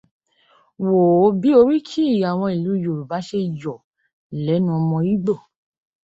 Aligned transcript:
Wò 0.87 0.99
ó 1.25 1.27
bí 1.39 1.49
oríkì 1.61 2.03
àwọn 2.29 2.51
ìlú 2.55 2.71
Yorùbá 2.83 3.17
ṣe 3.27 3.39
yọ̀ 3.61 3.77
lẹ́nu 4.45 4.71
ọmọ 4.79 4.97
Ígbò. 5.13 5.33